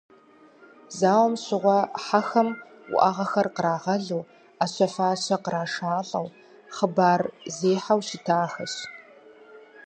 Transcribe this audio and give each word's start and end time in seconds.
Зауэм 0.97 1.33
щыгъуэ 1.43 1.79
хьэхэм 2.03 2.49
уӏэгъэхэр 2.95 3.47
кърагъэлу, 3.55 4.27
ӏэщэ-фащэ 4.57 5.35
кърашалӏэу, 5.43 6.27
хъыбар 6.75 7.21
зехьэу 7.55 8.01
щытахэщ. 8.07 8.73